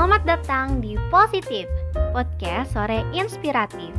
Selamat 0.00 0.24
datang 0.24 0.80
di 0.80 0.96
Positif, 1.12 1.68
podcast 2.16 2.72
sore 2.72 3.04
inspiratif. 3.12 3.92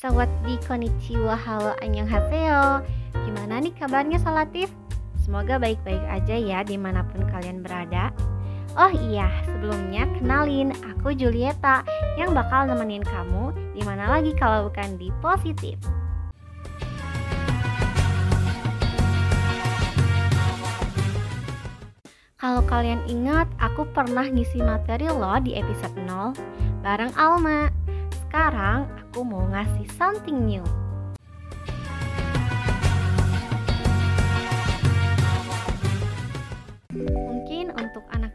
Sawadee 0.00 0.56
konnichiwa, 0.64 1.36
halo 1.36 1.76
annyeonghaseyo 1.84 2.80
Gimana 3.28 3.60
nih 3.60 3.76
kabarnya 3.76 4.16
Salatif? 4.16 4.72
Semoga 5.26 5.58
baik-baik 5.58 6.06
aja 6.06 6.38
ya 6.38 6.62
di 6.62 6.78
mana 6.78 7.02
pun 7.02 7.26
kalian 7.26 7.58
berada 7.58 8.14
Oh 8.78 8.94
iya, 8.94 9.26
sebelumnya 9.42 10.06
kenalin 10.14 10.70
aku 10.86 11.10
Julieta 11.18 11.82
yang 12.14 12.30
bakal 12.30 12.70
nemenin 12.70 13.02
kamu 13.02 13.50
di 13.74 13.82
mana 13.82 14.06
lagi 14.06 14.30
kalau 14.38 14.70
bukan 14.70 14.94
di 14.94 15.10
Positif 15.18 15.82
Kalau 22.38 22.62
kalian 22.70 23.02
ingat, 23.10 23.50
aku 23.58 23.82
pernah 23.90 24.22
ngisi 24.30 24.62
materi 24.62 25.10
loh 25.10 25.42
di 25.42 25.58
episode 25.58 25.98
0 26.06 26.38
bareng 26.86 27.10
Alma. 27.18 27.66
Sekarang 28.22 28.86
aku 29.02 29.26
mau 29.26 29.42
ngasih 29.50 29.90
something 29.98 30.46
new. 30.46 30.62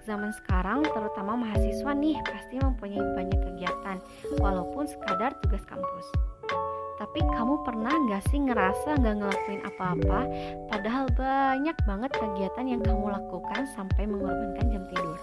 Zaman 0.04 0.32
sekarang, 0.44 0.84
terutama 0.84 1.38
mahasiswa 1.40 1.92
nih, 1.94 2.18
pasti 2.26 2.58
mempunyai 2.58 3.02
banyak 3.16 3.40
kegiatan, 3.40 3.98
walaupun 4.42 4.86
sekadar 4.90 5.36
tugas 5.46 5.64
kampus. 5.68 6.08
Tapi 7.02 7.18
kamu 7.34 7.66
pernah 7.66 7.94
nggak 7.98 8.24
sih 8.30 8.38
ngerasa 8.46 9.02
nggak 9.02 9.16
ngelakuin 9.18 9.62
apa-apa, 9.66 10.20
padahal 10.70 11.10
banyak 11.18 11.78
banget 11.90 12.12
kegiatan 12.14 12.66
yang 12.78 12.82
kamu 12.86 13.10
lakukan 13.10 13.66
sampai 13.74 14.06
mengorbankan 14.06 14.70
jam 14.70 14.84
tidur? 14.86 15.20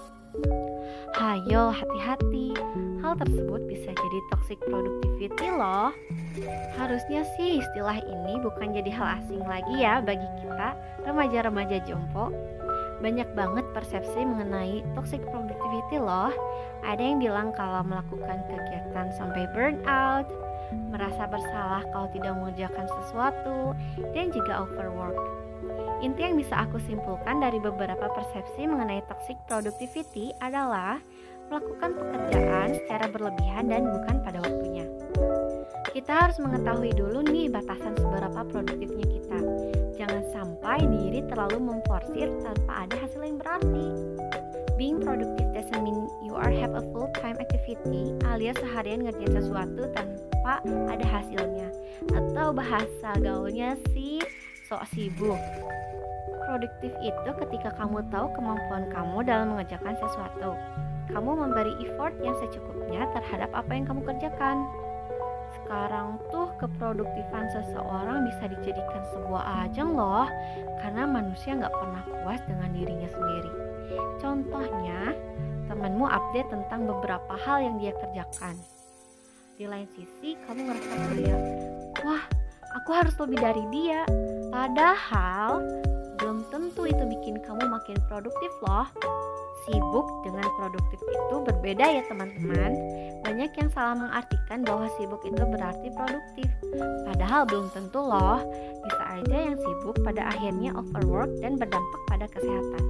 Hayo, 1.17 1.73
hati-hati. 1.73 2.53
Hal 3.01 3.15
tersebut 3.17 3.65
bisa 3.71 3.91
jadi 3.95 4.19
toxic 4.35 4.59
productivity 4.67 5.49
loh. 5.55 5.95
Harusnya 6.77 7.23
sih 7.39 7.63
istilah 7.63 7.99
ini 7.99 8.43
bukan 8.43 8.75
jadi 8.75 8.91
hal 8.93 9.23
asing 9.23 9.43
lagi 9.47 9.75
ya 9.79 10.03
bagi 10.03 10.27
kita 10.43 10.75
remaja-remaja 11.07 11.83
jompo. 11.87 12.31
Banyak 12.99 13.31
banget 13.39 13.67
persepsi 13.71 14.27
mengenai 14.27 14.83
toxic 14.99 15.23
productivity 15.31 16.03
loh. 16.03 16.35
Ada 16.83 16.99
yang 16.99 17.19
bilang 17.23 17.55
kalau 17.55 17.87
melakukan 17.87 18.43
kegiatan 18.51 19.07
sampai 19.15 19.47
burnout, 19.55 20.27
merasa 20.91 21.31
bersalah 21.31 21.83
kalau 21.95 22.09
tidak 22.11 22.35
mengerjakan 22.35 22.87
sesuatu, 22.91 23.73
dan 24.15 24.35
juga 24.35 24.67
overwork. 24.67 25.19
Inti 25.99 26.23
yang 26.23 26.39
bisa 26.39 26.63
aku 26.63 26.79
simpulkan 26.87 27.43
dari 27.43 27.59
beberapa 27.59 28.07
persepsi 28.15 28.71
mengenai 28.71 29.03
toxic 29.11 29.35
productivity 29.51 30.31
adalah 30.39 31.03
melakukan 31.51 31.97
pekerjaan 31.99 32.77
secara 32.79 33.07
berlebihan 33.11 33.67
dan 33.67 33.83
bukan 33.89 34.17
pada 34.23 34.39
waktunya. 34.45 34.87
Kita 35.91 36.29
harus 36.29 36.39
mengetahui 36.39 36.95
dulu 36.95 37.25
nih 37.27 37.51
batasan 37.51 37.99
seberapa 37.99 38.47
produktifnya 38.47 39.07
kita. 39.09 39.39
Jangan 39.99 40.23
sampai 40.31 40.79
diri 40.87 41.27
terlalu 41.27 41.59
memforsir 41.59 42.31
tanpa 42.47 42.87
ada 42.87 42.95
hasil 43.03 43.19
yang 43.19 43.43
berarti. 43.43 43.89
Being 44.79 45.03
productive 45.03 45.51
doesn't 45.51 45.83
mean 45.83 46.07
you 46.23 46.39
are 46.39 46.55
have 46.55 46.79
a 46.79 46.87
full-time 46.95 47.35
activity 47.43 48.15
alias 48.31 48.55
seharian 48.63 49.03
ngerjain 49.03 49.35
sesuatu 49.35 49.91
tanpa 49.91 50.63
ada 50.87 51.03
hasilnya. 51.03 51.75
Atau 52.15 52.55
bahasa 52.55 53.11
gaulnya 53.19 53.75
sih 53.91 54.23
sok 54.71 54.87
sibuk. 54.95 55.41
Produktif 56.47 56.95
itu 57.03 57.31
ketika 57.45 57.75
kamu 57.75 57.99
tahu 58.15 58.31
kemampuan 58.39 58.87
kamu 58.95 59.27
dalam 59.27 59.51
mengerjakan 59.51 59.99
sesuatu. 59.99 60.55
Kamu 61.11 61.31
memberi 61.43 61.75
effort 61.83 62.15
yang 62.23 62.39
secukupnya 62.39 63.03
terhadap 63.19 63.51
apa 63.51 63.71
yang 63.75 63.83
kamu 63.83 64.07
kerjakan. 64.07 64.63
Sekarang 65.59 66.23
tuh 66.31 66.48
keproduktifan 66.59 67.47
seseorang 67.55 68.27
bisa 68.27 68.51
dijadikan 68.51 69.03
sebuah 69.15 69.67
ajang 69.67 69.95
loh, 69.95 70.29
karena 70.83 71.07
manusia 71.07 71.55
nggak 71.55 71.75
pernah 71.75 72.03
puas 72.05 72.43
dengan 72.45 72.71
dirinya 72.75 73.09
sendiri. 73.09 73.53
Contohnya, 74.19 75.15
temanmu 75.71 76.07
update 76.07 76.51
tentang 76.51 76.85
beberapa 76.85 77.35
hal 77.47 77.63
yang 77.63 77.77
dia 77.79 77.95
kerjakan. 77.97 78.59
Di 79.59 79.67
lain 79.67 79.89
sisi, 79.95 80.39
kamu 80.47 80.71
ngerasa 80.71 80.95
kayak, 81.15 81.41
wah, 82.07 82.23
aku 82.79 82.91
harus 82.95 83.15
lebih 83.19 83.39
dari 83.43 83.65
dia. 83.75 84.03
Padahal, 84.55 85.67
belum 86.19 86.47
tentu 86.51 86.87
itu 86.87 87.03
bikin 87.07 87.43
kamu 87.43 87.63
makin 87.67 87.99
produktif 88.11 88.53
loh. 88.67 88.87
Sibuk 89.67 90.07
dengan 90.23 90.47
produktif 90.55 91.01
itu 91.03 91.37
berbeda 91.43 91.85
ya 91.89 92.03
teman-teman. 92.07 92.73
Banyak 93.27 93.51
yang 93.59 93.71
salah 93.75 93.97
mengartikan 93.99 94.63
bahwa 94.63 94.87
sibuk 94.95 95.23
itu 95.27 95.43
berarti 95.43 95.89
produktif. 95.93 96.49
Padahal 97.09 97.43
belum 97.49 97.67
tentu 97.75 97.99
loh. 97.99 98.41
Bisa 98.87 99.05
aja 99.19 99.37
yang 99.51 99.57
sibuk 99.59 99.97
pada 100.07 100.31
akhirnya 100.31 100.71
overwork 100.77 101.31
dan 101.43 101.59
berdampak 101.59 102.03
pada 102.09 102.27
kesehatan. 102.31 102.83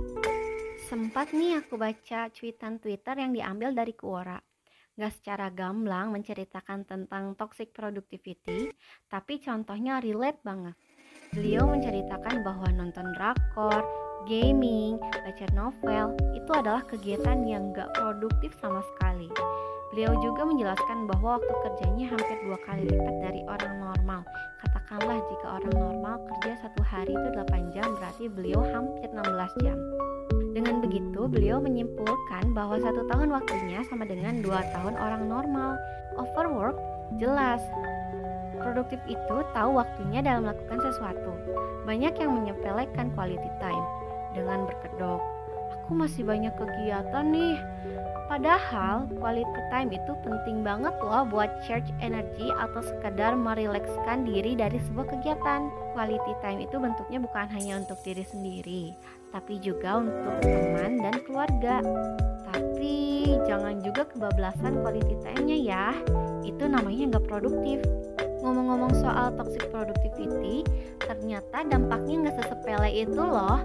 Sempat 0.88 1.36
nih 1.36 1.60
aku 1.60 1.76
baca 1.76 2.32
cuitan 2.32 2.80
Twitter 2.80 3.14
yang 3.20 3.36
diambil 3.36 3.76
dari 3.76 3.92
Quora. 3.92 4.40
Gak 4.98 5.14
secara 5.20 5.52
gamblang 5.52 6.10
menceritakan 6.10 6.82
tentang 6.82 7.38
toxic 7.38 7.70
productivity, 7.70 8.72
tapi 9.06 9.38
contohnya 9.38 10.02
relate 10.02 10.42
banget. 10.42 10.74
Beliau 11.30 11.68
menceritakan 11.70 12.40
bahwa 12.40 12.66
nonton 12.72 13.14
drakor, 13.14 13.84
gaming, 14.26 14.98
baca 14.98 15.46
novel 15.54 16.16
itu 16.34 16.50
adalah 16.50 16.82
kegiatan 16.88 17.46
yang 17.46 17.70
gak 17.70 17.92
produktif 17.94 18.50
sama 18.58 18.82
sekali. 18.94 19.30
Beliau 19.94 20.12
juga 20.20 20.44
menjelaskan 20.44 21.08
bahwa 21.08 21.40
waktu 21.40 21.54
kerjanya 21.64 22.06
hampir 22.12 22.36
dua 22.44 22.58
kali 22.66 22.82
lipat 22.88 23.16
dari 23.24 23.40
orang 23.48 23.74
normal. 23.80 24.20
Katakanlah 24.64 25.18
jika 25.32 25.46
orang 25.62 25.74
normal 25.76 26.14
kerja 26.28 26.52
satu 26.60 26.82
hari 26.84 27.12
itu 27.14 27.28
8 27.32 27.72
jam, 27.72 27.88
berarti 27.96 28.24
beliau 28.28 28.60
hampir 28.68 29.08
16 29.08 29.64
jam. 29.64 29.78
Dengan 30.52 30.82
begitu, 30.84 31.20
beliau 31.30 31.62
menyimpulkan 31.62 32.52
bahwa 32.52 32.76
satu 32.82 33.06
tahun 33.08 33.32
waktunya 33.32 33.80
sama 33.88 34.04
dengan 34.04 34.44
dua 34.44 34.60
tahun 34.76 34.98
orang 34.98 35.22
normal. 35.24 35.78
Overwork 36.18 36.76
jelas 37.16 37.62
Produktif 38.58 38.98
itu 39.06 39.36
tahu 39.54 39.70
waktunya 39.78 40.20
dalam 40.20 40.44
melakukan 40.44 40.82
sesuatu. 40.82 41.30
Banyak 41.86 42.18
yang 42.18 42.30
menyepelekan 42.42 43.14
quality 43.14 43.50
time 43.62 43.86
dengan 44.38 44.70
berkedok. 44.70 45.18
Aku 45.82 45.98
masih 45.98 46.22
banyak 46.22 46.54
kegiatan 46.54 47.26
nih. 47.26 47.58
Padahal 48.28 49.08
quality 49.16 49.62
time 49.72 49.88
itu 49.88 50.12
penting 50.20 50.60
banget 50.60 50.92
loh 51.00 51.24
buat 51.24 51.48
charge 51.64 51.88
energy 52.04 52.52
atau 52.52 52.84
sekedar 52.84 53.32
merilekskan 53.32 54.28
diri 54.28 54.52
dari 54.52 54.76
sebuah 54.84 55.16
kegiatan. 55.16 55.72
Quality 55.96 56.32
time 56.44 56.60
itu 56.60 56.76
bentuknya 56.76 57.24
bukan 57.24 57.48
hanya 57.56 57.80
untuk 57.80 57.96
diri 58.04 58.20
sendiri, 58.20 58.92
tapi 59.32 59.56
juga 59.64 60.04
untuk 60.04 60.44
teman 60.44 61.00
dan 61.00 61.16
keluarga. 61.24 61.80
Tapi 62.52 63.24
jangan 63.48 63.80
juga 63.80 64.04
kebablasan 64.12 64.84
quality 64.84 65.16
time-nya 65.24 65.56
ya. 65.56 65.86
Itu 66.44 66.68
namanya 66.68 67.16
nggak 67.16 67.32
produktif. 67.32 67.80
Ngomong-ngomong 68.44 68.92
soal 68.92 69.32
toxic 69.40 69.72
productivity, 69.72 70.68
ternyata 71.00 71.64
dampaknya 71.64 72.28
nggak 72.28 72.36
sesepele 72.44 72.92
itu 72.92 73.18
loh. 73.24 73.64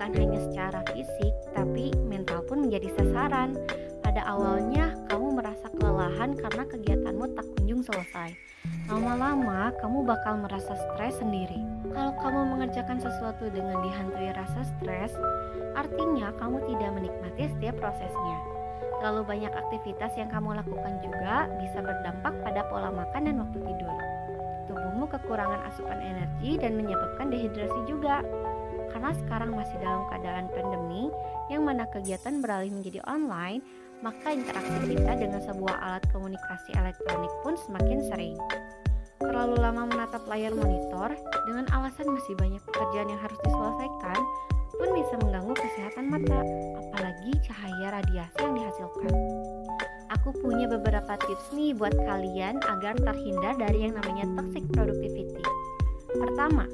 Bukan 0.00 0.16
hanya 0.16 0.40
secara 0.48 0.80
fisik, 0.96 1.34
tapi 1.52 1.92
mental 2.08 2.40
pun 2.48 2.64
menjadi 2.64 2.88
sasaran. 2.96 3.52
Pada 4.00 4.24
awalnya, 4.32 4.96
kamu 5.12 5.36
merasa 5.36 5.68
kelelahan 5.76 6.40
karena 6.40 6.64
kegiatanmu 6.72 7.36
tak 7.36 7.44
kunjung 7.52 7.84
selesai. 7.84 8.32
Lama-lama, 8.88 9.68
kamu 9.76 10.08
bakal 10.08 10.40
merasa 10.40 10.72
stres 10.72 11.20
sendiri. 11.20 11.60
Kalau 11.92 12.16
kamu 12.16 12.40
mengerjakan 12.48 12.96
sesuatu 12.96 13.52
dengan 13.52 13.76
dihantui 13.84 14.32
rasa 14.32 14.64
stres, 14.72 15.12
artinya 15.76 16.32
kamu 16.40 16.64
tidak 16.64 16.96
menikmati 16.96 17.52
setiap 17.52 17.76
prosesnya. 17.76 18.40
Terlalu 19.04 19.36
banyak 19.36 19.52
aktivitas 19.52 20.16
yang 20.16 20.32
kamu 20.32 20.64
lakukan 20.64 20.96
juga 21.04 21.44
bisa 21.60 21.84
berdampak 21.84 22.40
pada 22.40 22.64
pola 22.72 22.88
makan 22.88 23.28
dan 23.28 23.36
waktu 23.36 23.68
tidur. 23.68 24.00
Tubuhmu 24.64 25.12
kekurangan 25.12 25.60
asupan 25.68 26.00
energi 26.00 26.56
dan 26.56 26.80
menyebabkan 26.80 27.28
dehidrasi 27.28 27.84
juga. 27.84 28.24
Karena 28.90 29.14
sekarang 29.14 29.50
masih 29.54 29.78
dalam 29.78 30.06
keadaan 30.10 30.46
pandemi, 30.50 31.08
yang 31.48 31.66
mana 31.66 31.86
kegiatan 31.90 32.42
beralih 32.42 32.70
menjadi 32.74 33.00
online, 33.06 33.62
maka 34.00 34.32
interaksi 34.32 34.96
kita 34.96 35.12
dengan 35.16 35.40
sebuah 35.44 35.76
alat 35.78 36.04
komunikasi 36.10 36.74
elektronik 36.76 37.32
pun 37.44 37.54
semakin 37.56 37.98
sering. 38.10 38.36
terlalu 39.20 39.60
lama 39.60 39.84
menatap 39.84 40.24
layar 40.26 40.48
monitor 40.56 41.12
dengan 41.44 41.68
alasan 41.76 42.08
masih 42.08 42.34
banyak 42.40 42.58
pekerjaan 42.72 43.08
yang 43.12 43.20
harus 43.20 43.36
diselesaikan 43.44 44.20
pun 44.80 44.88
bisa 44.96 45.14
mengganggu 45.20 45.54
kesehatan 45.60 46.04
mata, 46.08 46.40
apalagi 46.88 47.32
cahaya 47.44 48.00
radiasi 48.00 48.38
yang 48.40 48.54
dihasilkan. 48.56 49.12
Aku 50.18 50.32
punya 50.40 50.66
beberapa 50.66 51.20
tips 51.20 51.52
nih 51.52 51.76
buat 51.76 51.92
kalian 51.92 52.64
agar 52.64 52.96
terhindar 52.96 53.54
dari 53.60 53.86
yang 53.86 53.94
namanya 54.00 54.24
toxic 54.40 54.64
productivity. 54.72 55.44
Pertama, 56.10 56.64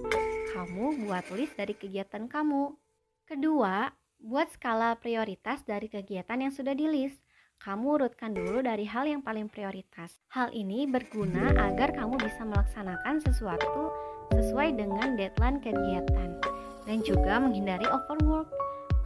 kamu 0.76 1.08
buat 1.08 1.24
list 1.32 1.56
dari 1.56 1.72
kegiatan 1.72 2.28
kamu. 2.28 2.76
Kedua, 3.24 3.88
buat 4.20 4.52
skala 4.52 4.92
prioritas 5.00 5.64
dari 5.64 5.88
kegiatan 5.88 6.36
yang 6.36 6.52
sudah 6.52 6.76
di 6.76 6.84
list 6.84 7.16
kamu 7.64 7.96
urutkan 7.96 8.36
dulu 8.36 8.60
dari 8.60 8.84
hal 8.84 9.08
yang 9.08 9.24
paling 9.24 9.48
prioritas. 9.48 10.20
Hal 10.36 10.52
ini 10.52 10.84
berguna 10.84 11.48
agar 11.56 11.96
kamu 11.96 12.20
bisa 12.20 12.44
melaksanakan 12.44 13.24
sesuatu 13.24 13.88
sesuai 14.36 14.76
dengan 14.76 15.16
deadline 15.16 15.64
kegiatan 15.64 16.36
dan 16.84 16.98
juga 17.00 17.40
menghindari 17.40 17.88
overwork. 17.88 18.52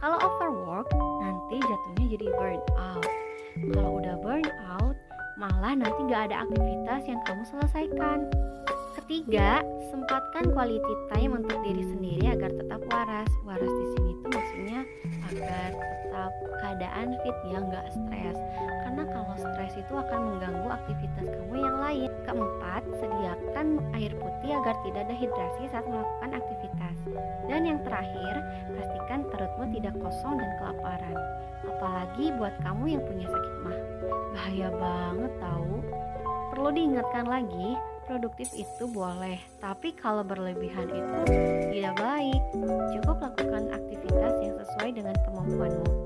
Kalau 0.03 0.19
overwork, 0.19 0.91
nanti 1.23 1.55
jatuhnya 1.55 2.05
jadi 2.19 2.27
burn 2.35 2.61
out. 2.75 3.07
Kalau 3.71 4.03
udah 4.03 4.19
burn 4.19 4.51
out, 4.75 4.99
malah 5.39 5.71
nanti 5.79 5.99
gak 6.11 6.35
ada 6.35 6.43
aktivitas 6.43 7.07
yang 7.07 7.23
kamu 7.23 7.47
selesaikan. 7.47 8.27
Ketiga, 9.11 9.59
sempatkan 9.91 10.55
quality 10.55 10.95
time 11.11 11.35
untuk 11.35 11.59
diri 11.67 11.83
sendiri 11.83 12.31
agar 12.31 12.47
tetap 12.47 12.79
waras. 12.87 13.27
Waras 13.43 13.67
di 13.67 13.85
sini 13.91 14.11
tuh 14.23 14.31
maksudnya 14.31 14.79
agar 15.27 15.67
tetap 15.75 16.31
keadaan 16.63 17.07
fit 17.19 17.37
ya 17.51 17.59
nggak 17.59 17.91
stres. 17.91 18.39
Karena 18.87 19.03
kalau 19.11 19.35
stres 19.35 19.75
itu 19.75 19.93
akan 19.99 20.19
mengganggu 20.31 20.63
aktivitas 20.63 21.27
kamu 21.27 21.55
yang 21.59 21.77
lain. 21.83 22.09
Keempat 22.23 22.83
sediakan 23.03 23.67
air 23.99 24.15
putih 24.15 24.51
agar 24.63 24.75
tidak 24.87 25.03
dehidrasi 25.11 25.63
saat 25.75 25.85
melakukan 25.91 26.31
aktivitas. 26.31 26.97
Dan 27.51 27.67
yang 27.67 27.83
terakhir 27.83 28.35
pastikan 28.79 29.27
perutmu 29.27 29.75
tidak 29.75 29.95
kosong 29.99 30.39
dan 30.39 30.51
kelaparan. 30.63 31.15
Apalagi 31.67 32.31
buat 32.39 32.55
kamu 32.63 32.95
yang 32.95 33.03
punya 33.03 33.27
sakit 33.27 33.55
mah. 33.59 33.79
Bahaya 34.31 34.69
banget 34.71 35.33
tahu 35.43 35.83
perlu 36.55 36.69
diingatkan 36.71 37.27
lagi 37.27 37.90
produktif 38.11 38.51
itu 38.59 38.91
boleh, 38.91 39.39
tapi 39.63 39.95
kalau 39.95 40.19
berlebihan 40.19 40.83
itu 40.91 41.19
tidak 41.71 41.95
baik. 41.95 42.41
Cukup 42.99 43.23
lakukan 43.23 43.71
aktivitas 43.71 44.33
yang 44.43 44.55
sesuai 44.59 44.89
dengan 44.99 45.15
kemampuanmu. 45.23 46.00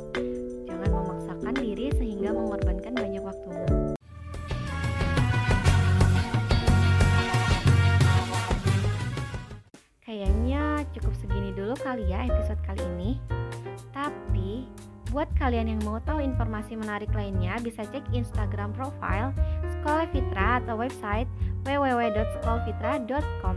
Buat 15.15 15.31
kalian 15.39 15.71
yang 15.71 15.79
mau 15.87 16.03
tahu 16.03 16.19
informasi 16.19 16.75
menarik 16.75 17.07
lainnya 17.15 17.55
bisa 17.63 17.87
cek 17.87 18.03
Instagram 18.11 18.75
profile 18.75 19.31
Sekolah 19.63 20.11
Fitra 20.11 20.59
atau 20.59 20.75
website 20.75 21.31
www.sekolahfitra.com 21.63 23.55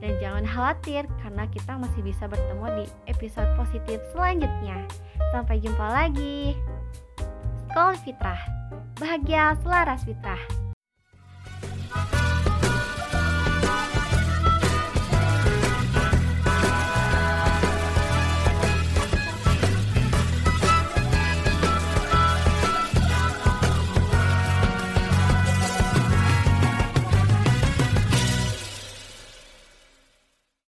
dan 0.00 0.12
jangan 0.20 0.44
khawatir 0.44 1.08
karena 1.24 1.44
kita 1.48 1.72
masih 1.76 2.04
bisa 2.04 2.28
bertemu 2.28 2.84
di 2.84 2.84
episode 3.08 3.48
positif 3.56 4.00
selanjutnya. 4.16 4.80
Sampai 5.28 5.60
jumpa 5.60 5.86
lagi. 5.92 6.56
Sekolah 7.68 8.00
Fitrah. 8.00 8.40
Bahagia 8.96 9.56
selaras 9.60 10.04
fitrah. 10.04 10.69